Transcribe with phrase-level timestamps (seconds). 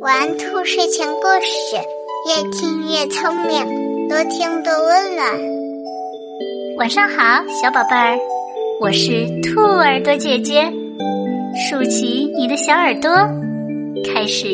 [0.00, 1.76] 玩兔睡前故事，
[2.28, 5.26] 越听越聪明，多听多温暖。
[6.76, 8.18] 晚上好，小宝贝儿，
[8.82, 10.70] 我是兔耳朵姐姐，
[11.56, 13.10] 竖起你的小耳朵，
[14.04, 14.48] 开始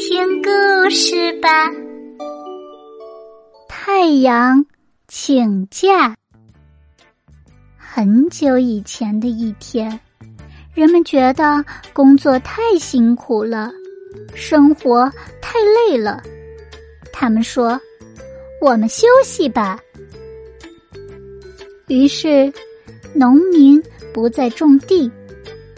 [0.00, 1.70] 听故事吧。
[3.70, 4.66] 太阳
[5.08, 6.14] 请假。
[7.78, 9.98] 很久以前的一天。
[10.76, 11.64] 人们觉得
[11.94, 13.72] 工作太辛苦了，
[14.34, 15.10] 生活
[15.40, 16.22] 太累了。
[17.10, 17.80] 他们说
[18.60, 19.80] ：“我们休息吧。”
[21.88, 22.52] 于是，
[23.14, 23.82] 农民
[24.12, 25.10] 不再种地，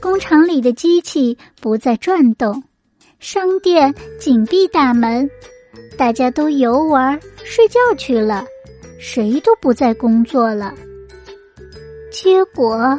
[0.00, 2.60] 工厂里的机器不再转动，
[3.20, 5.30] 商店紧闭大门，
[5.96, 8.45] 大家都游玩睡觉去了，
[8.98, 10.74] 谁都不再工作了。
[12.10, 12.98] 结果，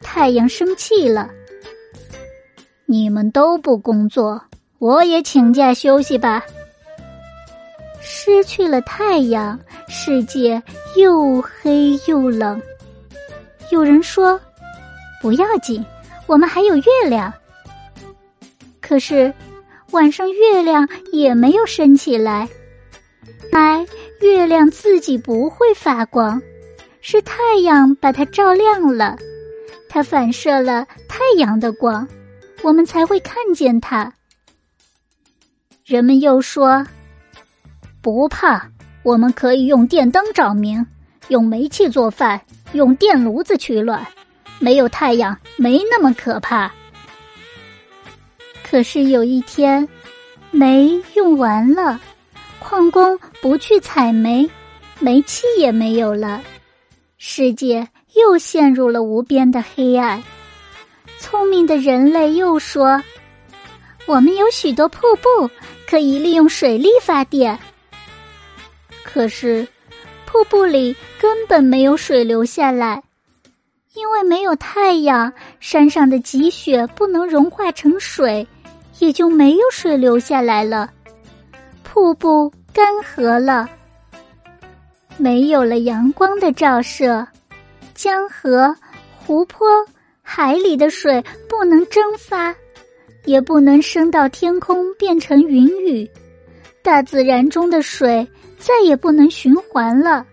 [0.00, 1.30] 太阳生气了。
[2.86, 4.40] 你们都不工作，
[4.78, 6.42] 我也请假休息吧。
[8.00, 10.62] 失去了太阳，世界
[10.96, 12.60] 又黑又冷。
[13.70, 14.40] 有人说
[15.20, 15.84] ：“不要紧，
[16.26, 17.32] 我们还有月亮。”
[18.80, 19.32] 可是
[19.90, 22.48] 晚上月亮也没有升起来。
[23.52, 23.86] 来，
[24.22, 26.40] 月亮自己不会发光，
[27.02, 29.18] 是太阳把它照亮了，
[29.88, 32.06] 它反射了太阳的光。
[32.62, 34.12] 我们才会看见它。
[35.84, 36.84] 人们又说
[38.02, 38.68] ：“不怕，
[39.04, 40.84] 我们可以用电灯照明，
[41.28, 42.40] 用煤气做饭，
[42.72, 44.04] 用电炉子取暖，
[44.58, 46.70] 没有太阳没那么可怕。”
[48.68, 49.88] 可是有一天，
[50.50, 52.00] 煤用完了，
[52.58, 54.50] 矿工不去采煤，
[54.98, 56.42] 煤气也没有了，
[57.18, 60.22] 世界又陷入了无边的黑暗。
[61.18, 63.02] 聪明的人类又说
[64.06, 65.50] ：“我们有许多瀑布，
[65.88, 67.58] 可以利用水力发电。
[69.02, 69.66] 可是，
[70.26, 73.02] 瀑布里根本没有水流下来，
[73.94, 78.46] 因为没有太阳，山上的积雪不能融化成水，
[79.00, 80.90] 也就没有水流下来了。
[81.82, 83.68] 瀑布干涸了，
[85.16, 87.26] 没有了阳光的照射，
[87.98, 88.72] 江河、
[89.18, 89.66] 湖泊。”
[90.30, 92.54] 海里的水不能蒸发，
[93.24, 96.06] 也不能升到天空变成云雨，
[96.82, 98.28] 大自然中的水
[98.58, 100.26] 再也不能循环了。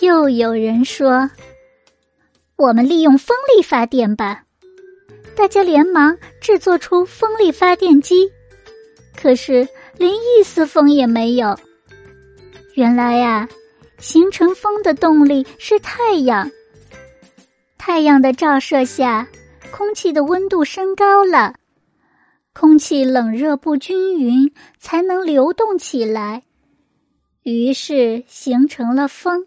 [0.00, 1.30] 又有人说
[2.56, 4.42] ：“我们利用风力发电吧！”
[5.34, 8.30] 大家连忙制作出风力发电机，
[9.16, 9.66] 可是
[9.96, 11.58] 连一丝风也没有。
[12.74, 13.48] 原来呀，
[13.98, 16.50] 形成风的动力是太阳。
[17.76, 19.28] 太阳的照射下，
[19.70, 21.54] 空气的温度升高了，
[22.52, 26.42] 空气冷热不均匀，才能流动起来，
[27.42, 29.46] 于是形成了风。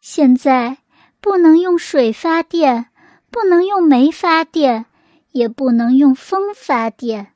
[0.00, 0.78] 现在
[1.20, 2.86] 不能用水发电，
[3.30, 4.86] 不能用煤发电，
[5.32, 7.32] 也不能用风发电，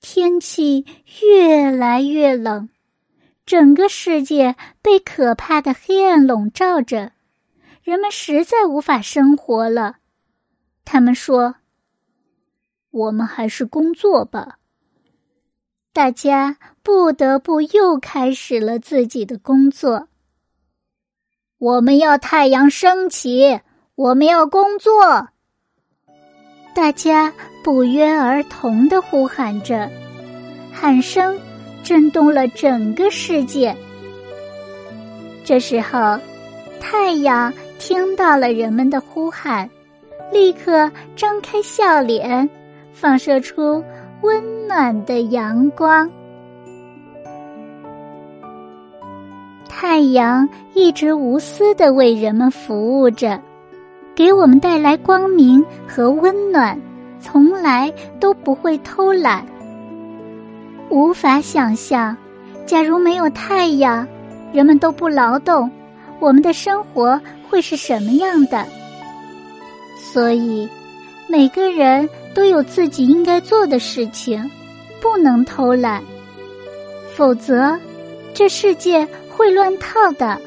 [0.00, 0.84] 天气
[1.22, 2.68] 越来越冷，
[3.50, 7.10] 整个世界被可怕的黑暗笼罩着。
[7.82, 9.96] 人们实在无法生活了，
[10.84, 11.56] 他们说
[12.92, 14.58] ：“我们还是工作吧。”
[15.92, 20.06] 大家不得不又开始了自己的工作。
[21.58, 23.60] 我们要太阳升起，
[23.96, 25.30] 我们要工作。
[26.72, 27.34] 大家
[27.64, 29.90] 不约而同的呼喊着，
[30.72, 31.36] 喊声
[31.82, 33.76] 震动了整个世界。
[35.44, 36.18] 这时候，
[36.80, 37.52] 太阳。
[37.82, 39.66] 听到了人们的呼喊，
[40.30, 42.46] 立刻张开笑脸，
[42.92, 43.82] 放射出
[44.20, 46.06] 温暖的阳光。
[49.66, 53.40] 太阳一直无私的为人们服务着，
[54.14, 56.78] 给我们带来光明和温暖，
[57.18, 57.90] 从来
[58.20, 59.42] 都不会偷懒。
[60.90, 62.16] 无法想象，
[62.66, 64.06] 假如没有太阳，
[64.52, 65.70] 人们都不劳动，
[66.18, 67.20] 我们的生活。
[67.50, 68.64] 会是什么样的？
[69.98, 70.68] 所以，
[71.26, 74.48] 每个人都有自己应该做的事情，
[75.00, 76.00] 不能偷懒，
[77.16, 77.76] 否则
[78.32, 80.40] 这世界会乱套的。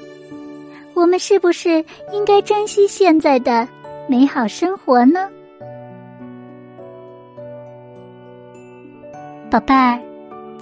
[0.94, 3.68] 我们是不是应该珍惜现在的
[4.08, 5.30] 美好生活呢？
[9.52, 10.00] 宝贝儿，